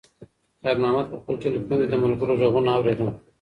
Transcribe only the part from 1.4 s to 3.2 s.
تلیفون کې د ملګرو غږونه اورېدل.